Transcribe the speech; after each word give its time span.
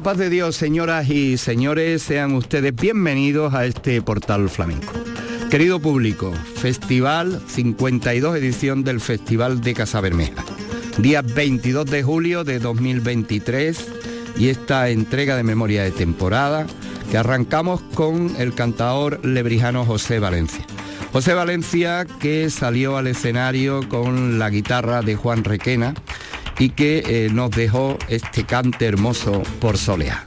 la 0.00 0.04
paz 0.04 0.16
de 0.16 0.30
Dios, 0.30 0.56
señoras 0.56 1.10
y 1.10 1.36
señores, 1.36 2.02
sean 2.02 2.34
ustedes 2.34 2.74
bienvenidos 2.74 3.52
a 3.52 3.66
este 3.66 4.00
portal 4.00 4.48
flamenco. 4.48 4.94
Querido 5.50 5.78
público, 5.78 6.32
Festival 6.32 7.38
52 7.46 8.34
edición 8.34 8.82
del 8.82 9.02
Festival 9.02 9.60
de 9.60 9.74
Casa 9.74 10.00
Bermeja. 10.00 10.42
Día 10.96 11.20
22 11.20 11.84
de 11.84 12.02
julio 12.02 12.44
de 12.44 12.60
2023 12.60 13.88
y 14.38 14.48
esta 14.48 14.88
entrega 14.88 15.36
de 15.36 15.42
memoria 15.42 15.82
de 15.82 15.90
temporada 15.90 16.66
que 17.10 17.18
arrancamos 17.18 17.82
con 17.92 18.34
el 18.38 18.54
cantador 18.54 19.22
lebrijano 19.22 19.84
José 19.84 20.18
Valencia. 20.18 20.64
José 21.12 21.34
Valencia 21.34 22.06
que 22.06 22.48
salió 22.48 22.96
al 22.96 23.06
escenario 23.06 23.86
con 23.86 24.38
la 24.38 24.48
guitarra 24.48 25.02
de 25.02 25.16
Juan 25.16 25.44
Requena 25.44 25.92
y 26.58 26.70
que 26.70 27.02
eh, 27.06 27.28
nos 27.32 27.50
dejó 27.50 27.98
este 28.08 28.44
cante 28.44 28.86
hermoso 28.86 29.42
por 29.60 29.78
Soleá. 29.78 30.24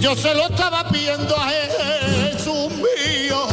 yo 0.00 0.16
se 0.16 0.34
lo 0.34 0.46
estaba 0.46 0.88
pidiendo 0.88 1.36
a 1.36 1.50
Jesús 1.50 2.72
mío. 2.72 3.46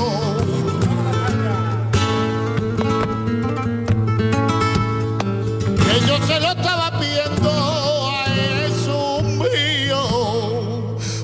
Que 5.75 6.07
yo 6.07 6.17
se 6.25 6.39
lo 6.39 6.51
estaba 6.51 6.97
pidiendo 6.99 7.49
a 8.09 8.25
Jesús 8.29 9.23
mío. 9.23 10.01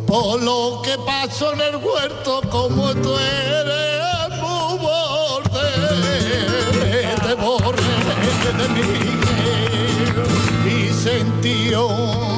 Por 0.06 0.42
lo 0.44 0.82
que 0.84 0.98
pasó 1.06 1.54
en 1.54 1.62
el 1.62 1.78
huerto, 1.78 2.42
como 2.50 2.94
tú 2.96 3.16
eres 3.18 4.30
muy 4.42 4.78
borde, 4.78 5.70
te 7.24 7.34
borré 7.36 7.82
de 8.58 8.68
mí 8.76 8.92
y 10.70 10.94
sentió. 10.94 12.33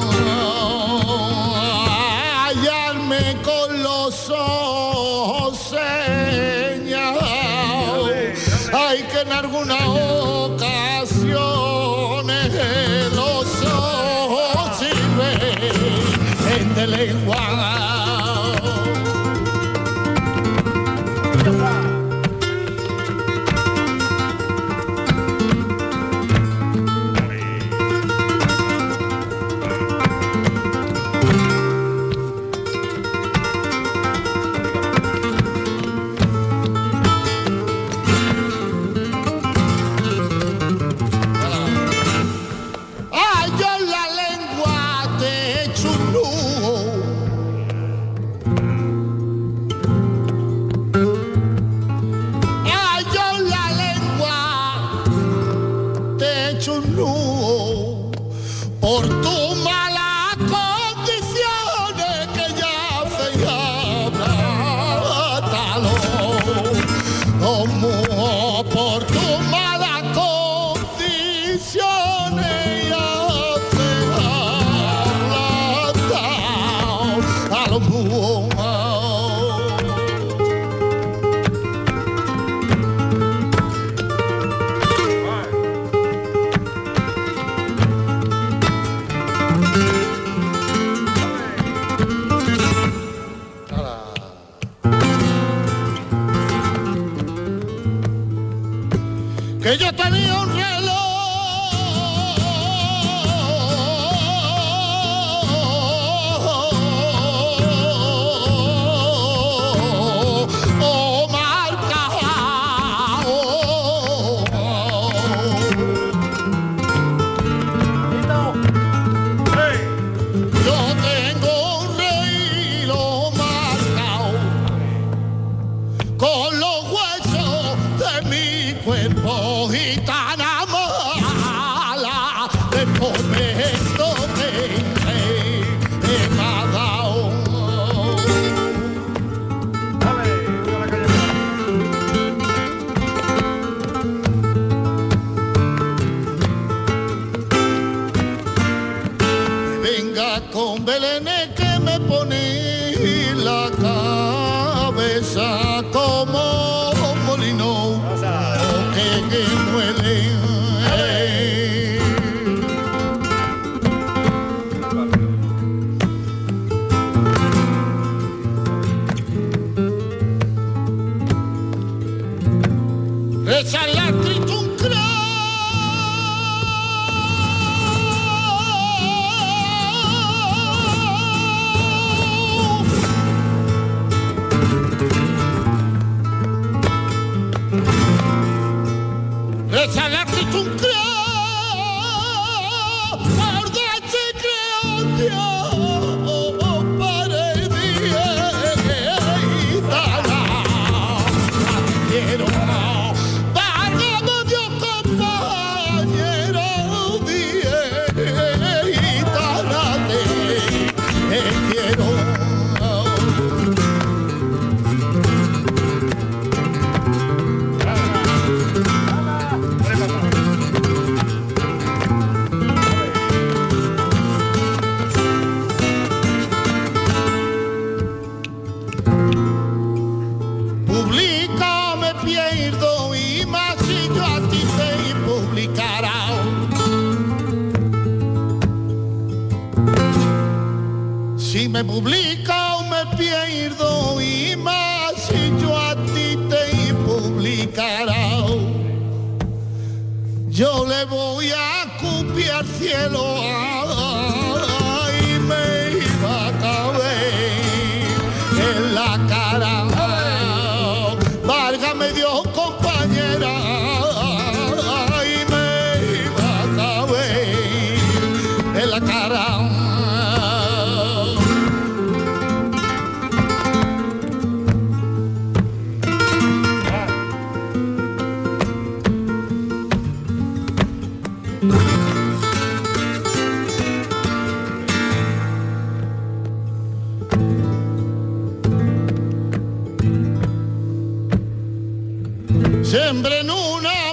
Ya 292.96 293.10
está 293.10 294.05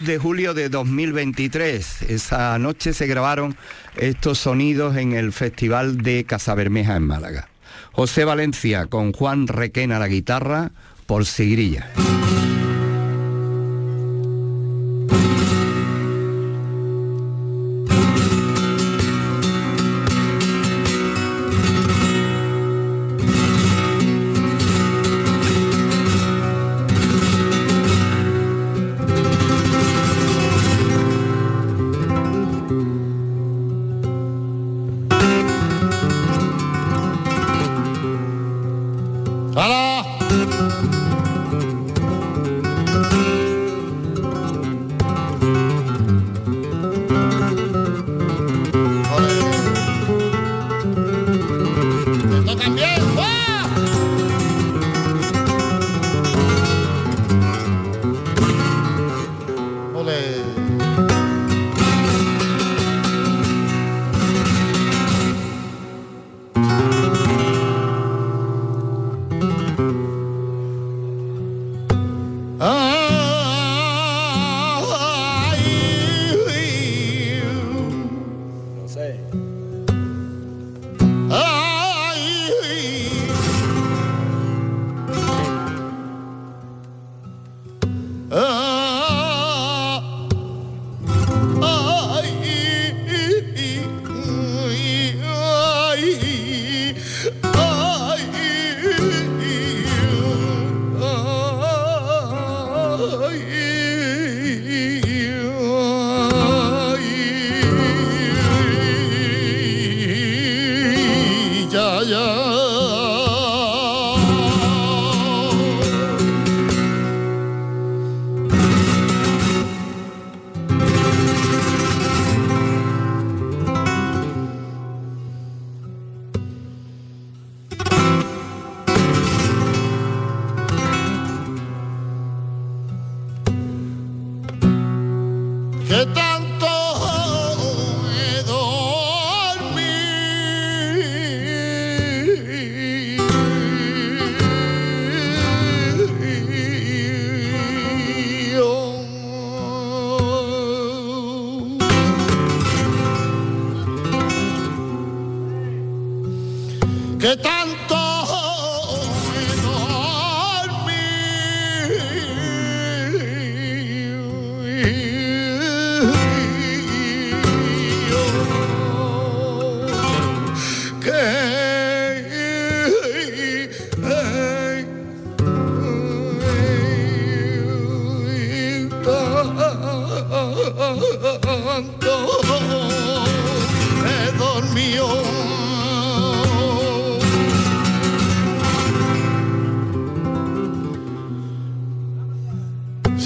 de 0.00 0.18
julio 0.18 0.54
de 0.54 0.68
2023. 0.68 2.02
Esa 2.02 2.58
noche 2.58 2.92
se 2.92 3.06
grabaron 3.06 3.56
estos 3.96 4.38
sonidos 4.38 4.96
en 4.96 5.12
el 5.12 5.32
Festival 5.32 5.98
de 5.98 6.24
Casabermeja 6.24 6.96
en 6.96 7.04
Málaga. 7.04 7.48
José 7.92 8.24
Valencia 8.24 8.86
con 8.86 9.12
Juan 9.12 9.46
Requena 9.46 9.98
la 9.98 10.08
guitarra 10.08 10.72
por 11.06 11.26
Sigrilla. 11.26 11.90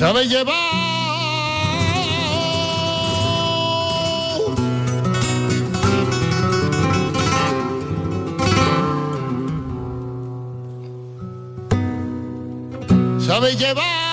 Sabe 0.04 0.26
llevar. 0.26 0.54
Sabe 13.18 13.56
llevar. 13.56 14.03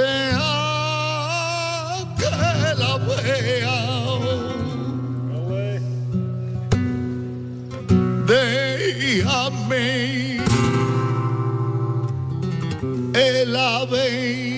deja 0.00 0.56
que 2.18 2.30
la 2.82 2.92
vea. 3.08 3.78
Déjame 8.26 9.86
el 13.14 13.56
ave. 13.56 14.49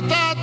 matar. 0.00 0.33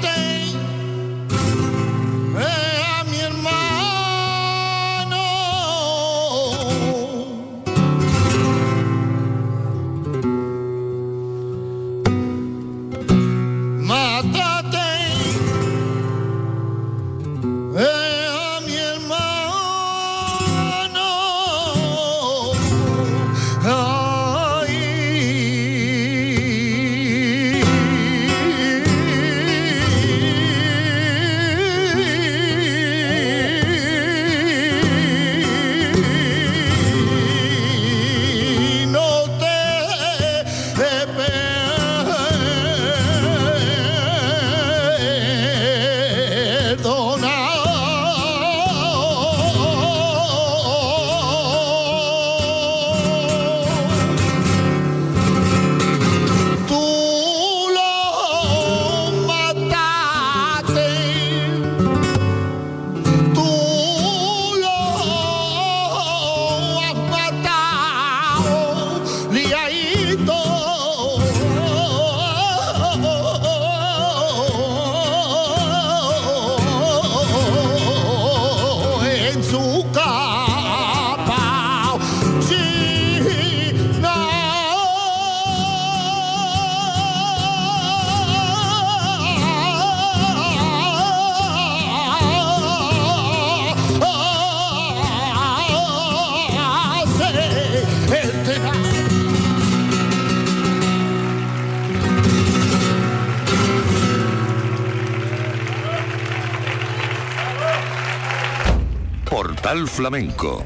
Portal 109.31 109.87
Flamenco. 109.87 110.61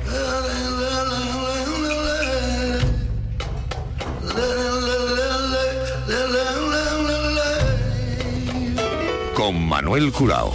Con 9.36 9.68
Manuel 9.68 10.12
Curao. 10.12 10.52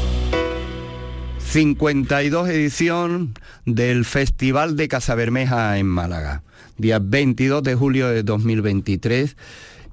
52 1.38 2.48
edición 2.48 3.34
del 3.64 4.04
Festival 4.04 4.76
de 4.76 4.88
Casabermeja 4.88 5.78
en 5.78 5.86
Málaga, 5.86 6.42
día 6.78 6.98
22 7.00 7.62
de 7.62 7.76
julio 7.76 8.08
de 8.08 8.24
2023, 8.24 9.36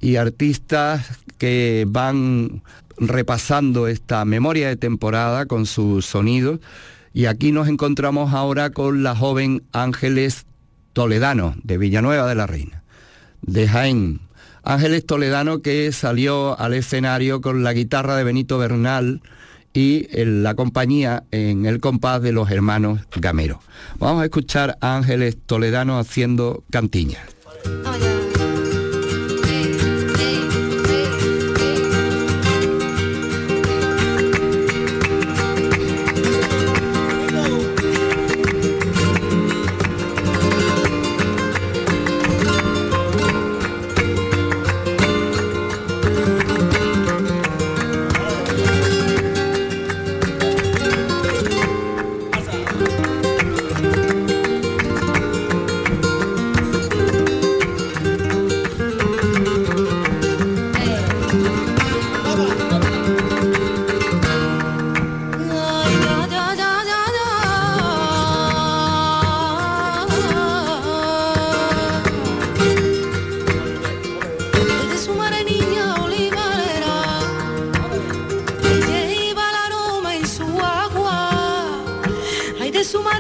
y 0.02 0.16
artistas 0.16 1.20
que 1.38 1.86
van 1.88 2.64
repasando 2.98 3.88
esta 3.88 4.26
memoria 4.26 4.70
de 4.70 4.76
temporada 4.76 5.46
con 5.46 5.68
sus 5.68 6.08
sonidos. 6.08 6.60
Y 7.14 7.26
aquí 7.26 7.52
nos 7.52 7.68
encontramos 7.68 8.34
ahora 8.34 8.70
con 8.70 9.04
la 9.04 9.16
joven 9.16 9.64
Ángeles 9.72 10.46
Toledano, 10.94 11.56
de 11.64 11.78
Villanueva 11.78 12.28
de 12.28 12.36
la 12.36 12.48
Reina, 12.48 12.84
de 13.42 13.68
Jaén. 13.68 14.22
Ángeles 14.64 15.06
Toledano 15.06 15.62
que 15.62 15.92
salió 15.92 16.60
al 16.60 16.74
escenario 16.74 17.42
con 17.42 17.64
la 17.64 17.74
guitarra 17.74 18.18
de 18.18 18.24
Benito 18.24 18.58
Bernal 18.58 19.22
y 19.74 20.08
la 20.14 20.56
compañía 20.56 21.24
en 21.32 21.66
el 21.66 21.80
compás 21.80 22.22
de 22.22 22.32
los 22.32 22.50
hermanos 22.50 23.02
Gamero. 23.16 23.62
Vamos 24.00 24.22
a 24.22 24.26
escuchar 24.26 24.78
a 24.82 24.96
Ángeles 24.98 25.38
Toledano 25.46 26.00
haciendo 26.00 26.64
cantiñas. 26.72 27.22
de 82.78 82.84
su 82.84 83.02
mar 83.02 83.20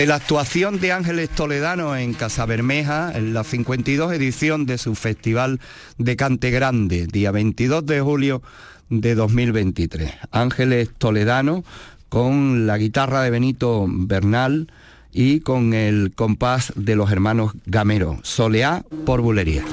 de 0.00 0.06
la 0.06 0.14
actuación 0.14 0.80
de 0.80 0.92
Ángeles 0.92 1.28
Toledano 1.28 1.94
en 1.94 2.14
Casa 2.14 2.46
Bermeja 2.46 3.12
en 3.14 3.34
la 3.34 3.44
52 3.44 4.14
edición 4.14 4.64
de 4.64 4.78
su 4.78 4.94
Festival 4.94 5.60
de 5.98 6.16
Cante 6.16 6.50
Grande, 6.50 7.06
día 7.06 7.30
22 7.32 7.84
de 7.84 8.00
julio 8.00 8.40
de 8.88 9.14
2023. 9.14 10.10
Ángeles 10.30 10.88
Toledano 10.96 11.64
con 12.08 12.66
la 12.66 12.78
guitarra 12.78 13.20
de 13.20 13.28
Benito 13.28 13.84
Bernal 13.90 14.72
y 15.12 15.40
con 15.40 15.74
el 15.74 16.12
compás 16.14 16.72
de 16.76 16.96
los 16.96 17.12
hermanos 17.12 17.52
Gamero, 17.66 18.20
Soleá 18.22 18.82
por 19.04 19.20
Bulería. 19.20 19.66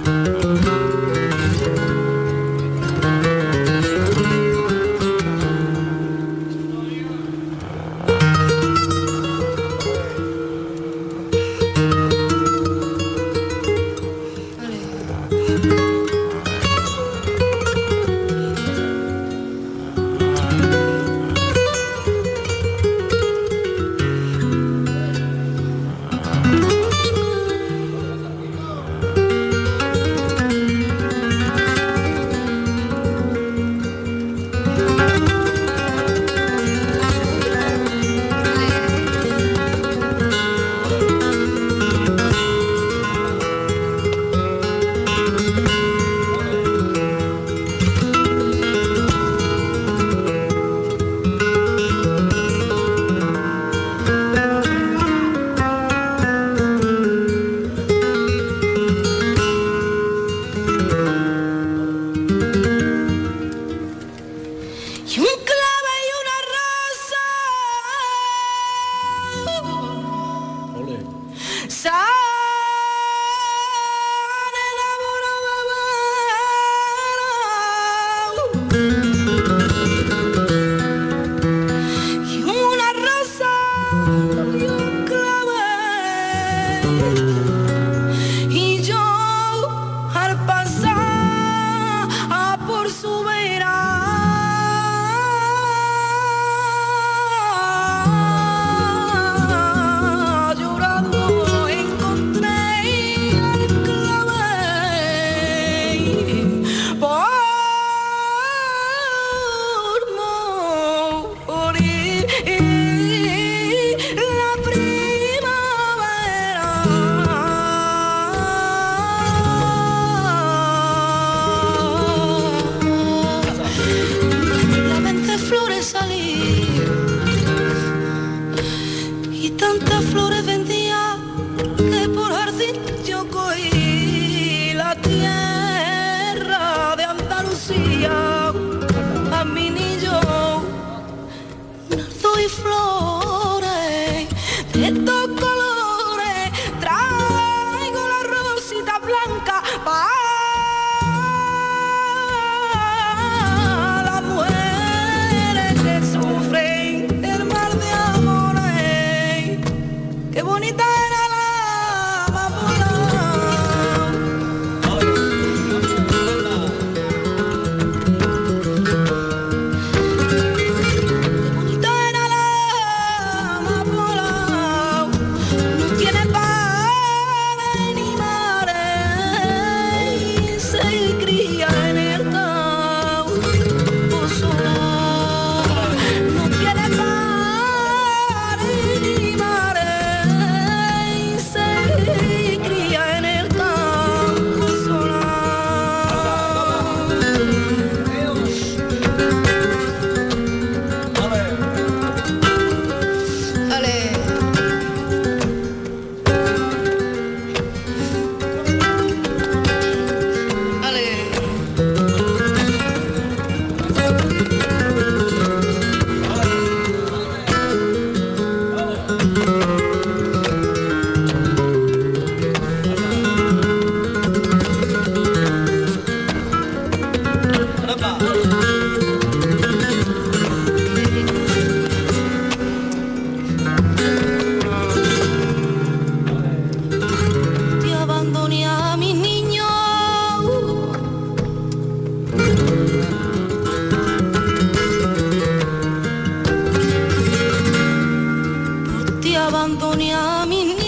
dunia 249.75 250.45
min 250.47 250.86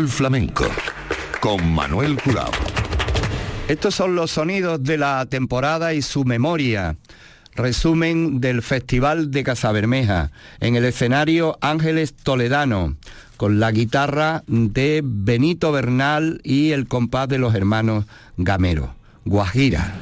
Flamenco 0.00 0.64
con 1.40 1.70
Manuel 1.74 2.16
Curao. 2.16 2.50
Estos 3.68 3.94
son 3.94 4.14
los 4.14 4.30
sonidos 4.30 4.82
de 4.82 4.96
la 4.96 5.26
temporada 5.26 5.92
y 5.92 6.00
su 6.00 6.24
memoria. 6.24 6.96
Resumen 7.54 8.40
del 8.40 8.62
Festival 8.62 9.30
de 9.30 9.44
Casabermeja 9.44 10.30
en 10.60 10.76
el 10.76 10.86
escenario 10.86 11.58
Ángeles 11.60 12.14
Toledano 12.14 12.96
con 13.36 13.60
la 13.60 13.70
guitarra 13.70 14.44
de 14.46 15.02
Benito 15.04 15.72
Bernal 15.72 16.40
y 16.42 16.70
el 16.70 16.88
compás 16.88 17.28
de 17.28 17.38
los 17.38 17.54
hermanos 17.54 18.06
Gamero. 18.38 18.94
Guajira. 19.26 19.92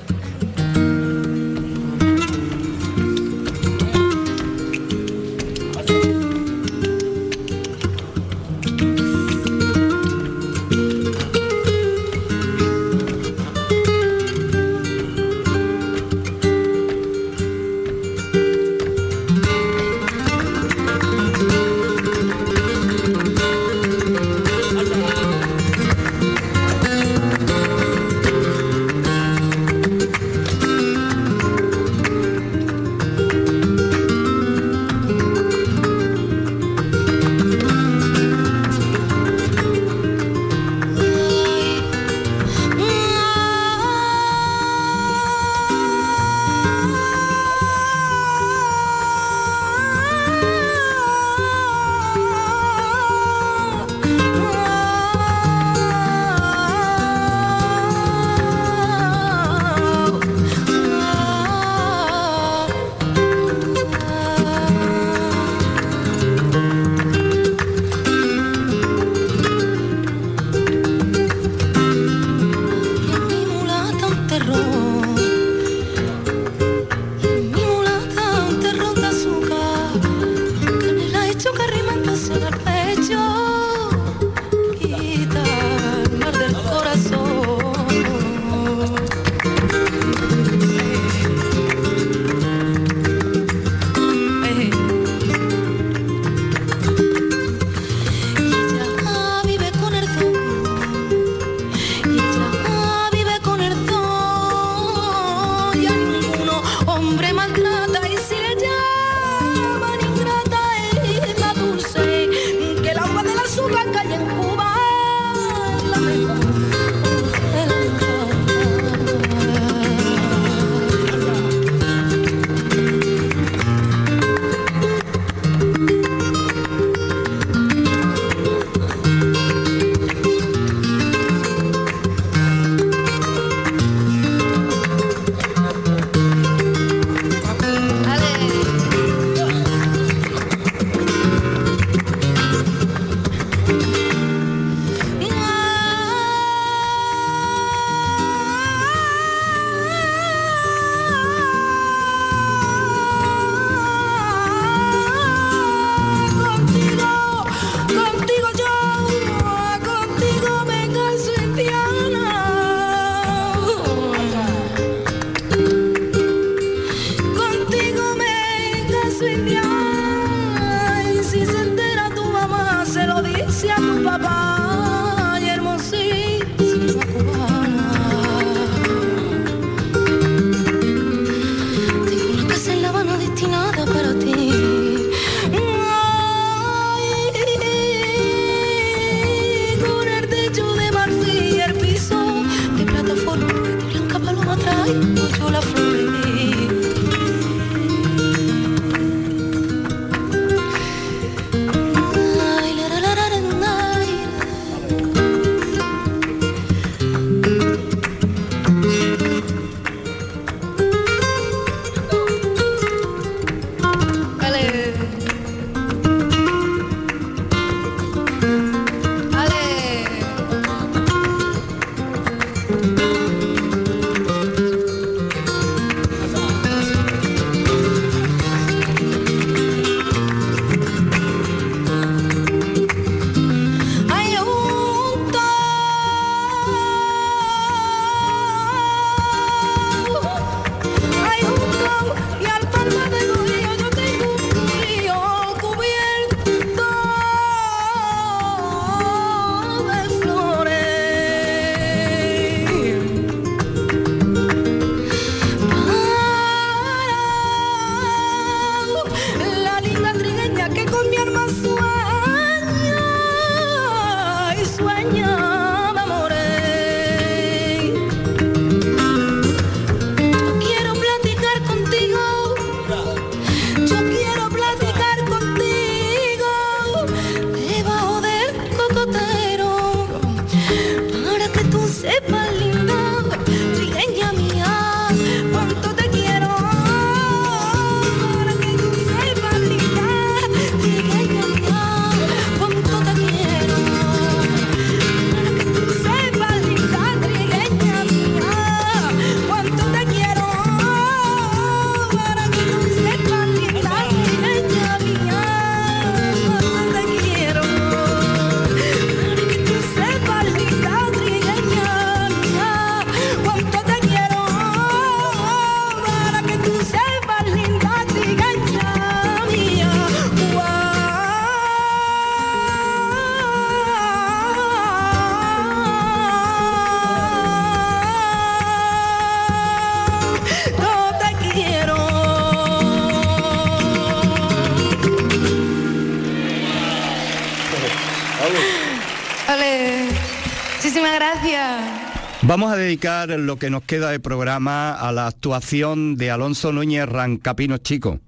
Lo 343.39 343.57
que 343.57 343.71
nos 343.71 343.83
queda 343.83 344.11
de 344.11 344.21
programa 344.21 344.93
a 344.93 345.13
la 345.13 345.27
actuación 345.27 346.17
de 346.17 346.31
Alonso 346.31 346.73
Núñez 346.73 347.09
Rancapino 347.09 347.79
Chico. 347.79 348.21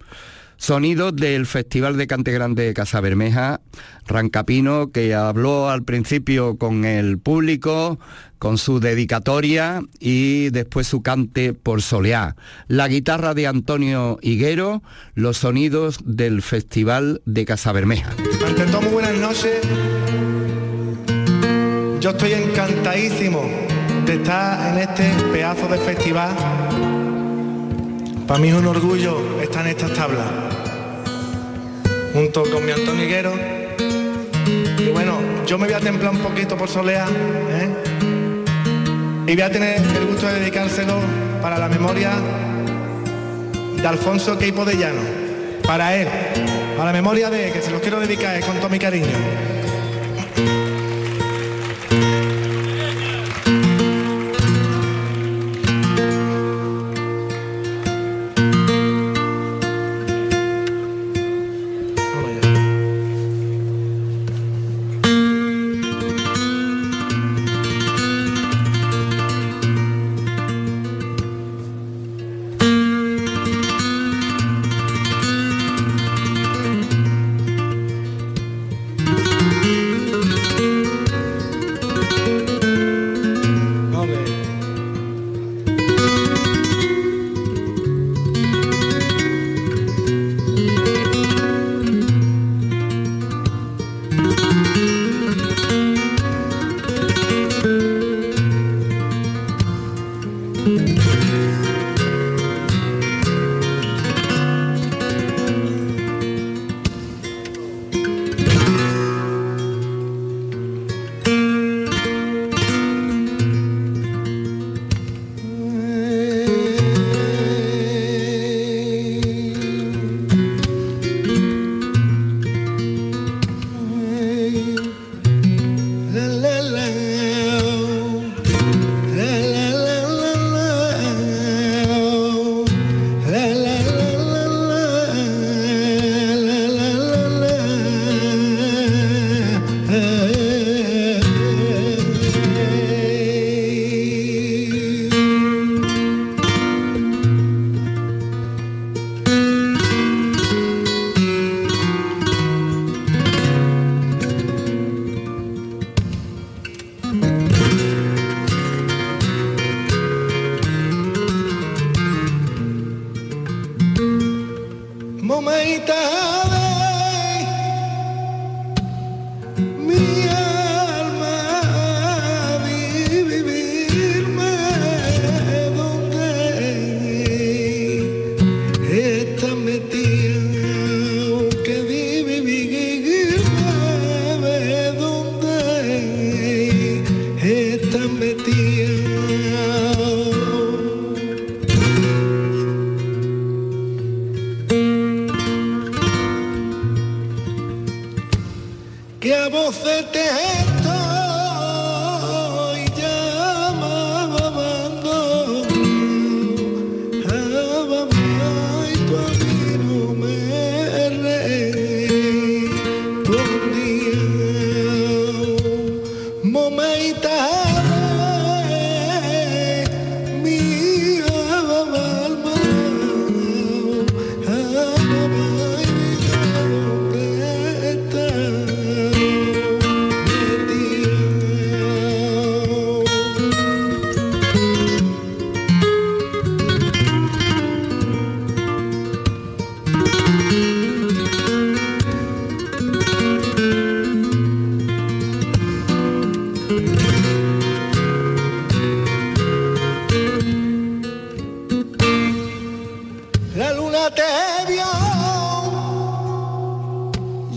Sonidos 0.57 1.17
del 1.17 1.47
Festival 1.47 1.97
de 1.97 2.07
Cante 2.07 2.31
Grande 2.31 2.65
de 2.65 2.73
Casa 2.73 3.01
Bermeja, 3.01 3.61
Rancapino, 4.07 4.93
que 4.93 5.13
habló 5.13 5.69
al 5.69 5.83
principio 5.83 6.57
con 6.57 6.85
el 6.85 7.19
público, 7.19 7.99
con 8.39 8.59
su 8.59 8.79
dedicatoria 8.79 9.83
y 9.99 10.51
después 10.51 10.87
su 10.87 11.03
cante 11.03 11.53
por 11.53 11.83
soleá. 11.83 12.37
La 12.69 12.87
guitarra 12.87 13.35
de 13.35 13.49
Antonio 13.49 14.19
Higuero, 14.23 14.85
los 15.15 15.39
sonidos 15.39 15.99
del 16.05 16.43
Festival 16.43 17.23
de 17.25 17.45
Casa 17.45 17.73
Bermeja. 17.73 18.11
Ante 18.47 18.65
todo, 18.67 18.83
muy 18.83 18.93
buenas 18.93 19.17
noches. 19.17 19.63
Yo 22.01 22.11
estoy 22.11 22.35
encantadísimo 22.35 23.43
de 24.07 24.15
estar 24.15 24.73
en 24.73 24.79
este 24.79 25.11
pedazo 25.33 25.69
de 25.69 25.79
festival. 25.79 26.31
Para 28.27 28.41
mí 28.41 28.49
es 28.49 28.55
un 28.55 28.67
orgullo 28.67 29.41
estar 29.41 29.65
en 29.65 29.71
estas 29.71 29.93
tablas, 29.95 30.27
junto 32.13 32.43
con 32.51 32.65
mi 32.65 32.73
Antonio 32.73 33.05
Higuero. 33.05 33.33
Y 34.79 34.89
bueno, 34.91 35.19
yo 35.47 35.59
me 35.59 35.67
voy 35.67 35.75
a 35.75 35.81
templar 35.81 36.13
un 36.13 36.19
poquito 36.19 36.57
por 36.57 36.69
Solea, 36.69 37.07
¿eh? 37.51 37.69
y 39.27 39.35
voy 39.35 39.43
a 39.43 39.51
tener 39.51 39.81
el 39.81 40.07
gusto 40.07 40.27
de 40.27 40.41
dedicárselo 40.41 40.95
para 41.41 41.59
la 41.59 41.69
memoria 41.69 42.11
de 43.77 43.87
Alfonso 43.87 44.39
Queipo 44.39 44.65
de 44.65 44.77
Llano, 44.77 45.03
para 45.65 45.95
él, 45.95 46.09
a 46.81 46.85
la 46.85 46.93
memoria 46.93 47.31
de 47.31 47.53
que 47.53 47.63
se 47.63 47.71
los 47.71 47.81
quiero 47.81 48.01
dedicar 48.01 48.41
con 48.41 48.57
todo 48.57 48.69
mi 48.69 48.79
cariño. 48.79 49.07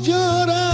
Para 0.06 0.66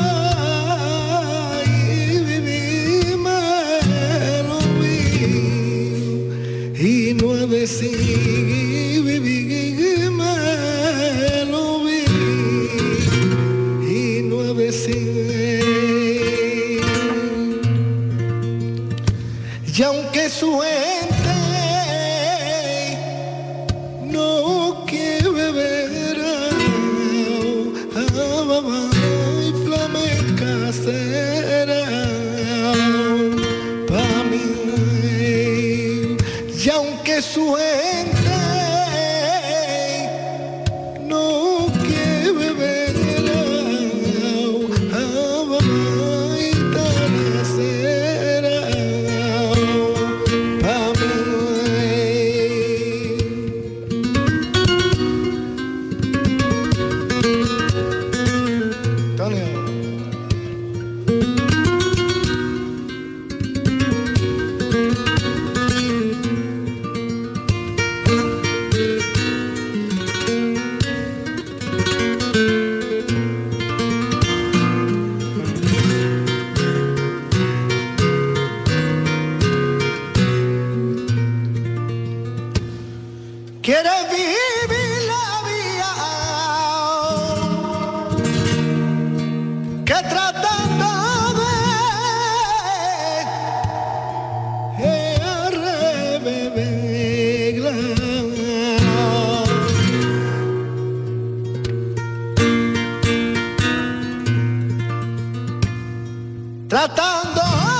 Tratando 106.72 107.71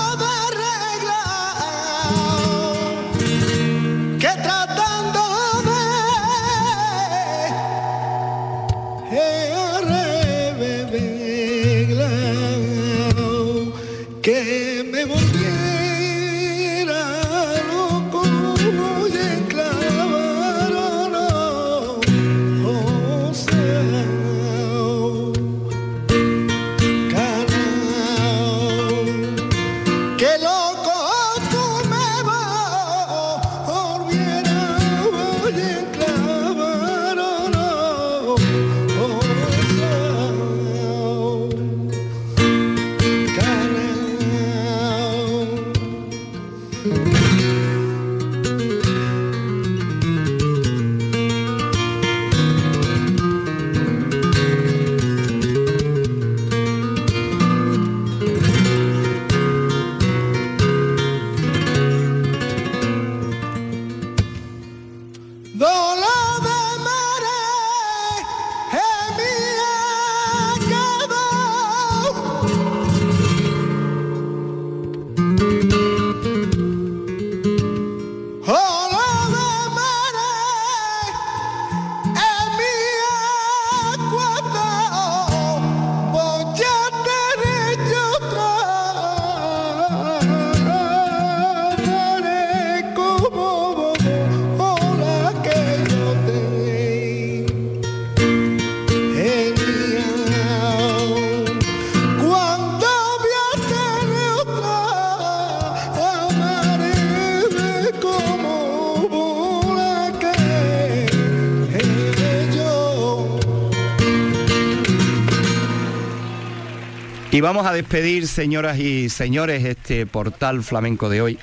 Y 117.34 117.40
vamos 117.40 117.66
a 117.66 117.72
despedir, 117.72 118.28
señoras 118.28 118.78
y 118.78 119.08
señores, 119.08 119.64
este 119.64 120.06
portal 120.06 120.64
flamenco 120.64 121.08
de 121.08 121.22
hoy 121.22 121.40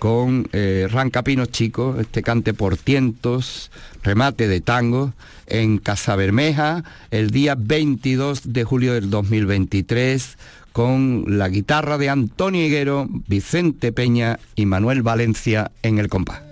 con 0.00 0.48
eh, 0.52 0.88
Rancapinos 0.90 1.52
Chicos, 1.52 2.00
este 2.00 2.22
cante 2.22 2.52
por 2.52 2.76
tientos, 2.76 3.70
remate 4.02 4.48
de 4.48 4.60
tango 4.60 5.12
en 5.46 5.78
Casa 5.78 6.16
Bermeja 6.16 6.82
el 7.12 7.30
día 7.30 7.54
22 7.56 8.52
de 8.52 8.64
julio 8.64 8.94
del 8.94 9.08
2023 9.08 10.36
con 10.72 11.24
la 11.28 11.48
guitarra 11.48 11.96
de 11.96 12.08
Antonio 12.08 12.66
Higuero, 12.66 13.06
Vicente 13.28 13.92
Peña 13.92 14.40
y 14.56 14.66
Manuel 14.66 15.02
Valencia 15.02 15.70
en 15.82 15.98
el 16.00 16.08
compás. 16.08 16.42